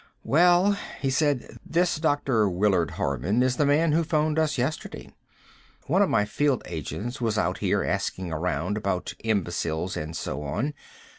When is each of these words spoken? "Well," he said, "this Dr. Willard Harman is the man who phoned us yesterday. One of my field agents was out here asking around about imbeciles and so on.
"Well," 0.23 0.75
he 0.99 1.11
said, 1.11 1.59
"this 1.63 1.97
Dr. 1.97 2.49
Willard 2.49 2.89
Harman 2.97 3.43
is 3.43 3.57
the 3.57 3.67
man 3.67 3.91
who 3.91 4.03
phoned 4.03 4.39
us 4.39 4.57
yesterday. 4.57 5.13
One 5.85 6.01
of 6.01 6.09
my 6.09 6.25
field 6.25 6.63
agents 6.65 7.21
was 7.21 7.37
out 7.37 7.59
here 7.59 7.83
asking 7.83 8.33
around 8.33 8.77
about 8.77 9.13
imbeciles 9.19 9.95
and 9.95 10.17
so 10.17 10.41
on. 10.41 10.73